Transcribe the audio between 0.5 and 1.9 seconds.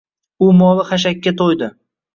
moli xashakka to‘ydi.